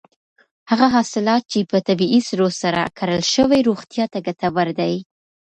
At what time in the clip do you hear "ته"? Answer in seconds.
4.13-4.19